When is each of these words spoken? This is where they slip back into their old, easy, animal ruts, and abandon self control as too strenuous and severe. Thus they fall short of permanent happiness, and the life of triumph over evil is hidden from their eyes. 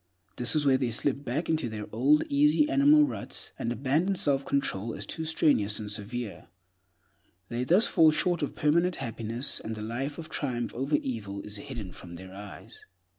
This 0.37 0.55
is 0.55 0.65
where 0.65 0.79
they 0.79 0.89
slip 0.89 1.23
back 1.23 1.47
into 1.47 1.69
their 1.69 1.85
old, 1.91 2.23
easy, 2.27 2.67
animal 2.67 3.03
ruts, 3.05 3.51
and 3.59 3.71
abandon 3.71 4.15
self 4.15 4.43
control 4.43 4.95
as 4.95 5.05
too 5.05 5.25
strenuous 5.25 5.77
and 5.77 5.91
severe. 5.91 6.47
Thus 7.51 7.67
they 7.67 7.81
fall 7.91 8.09
short 8.09 8.41
of 8.41 8.55
permanent 8.55 8.95
happiness, 8.95 9.59
and 9.59 9.75
the 9.75 9.83
life 9.83 10.17
of 10.17 10.27
triumph 10.27 10.73
over 10.73 10.95
evil 11.03 11.41
is 11.41 11.57
hidden 11.57 11.93
from 11.93 12.15
their 12.15 12.33
eyes. 12.33 12.83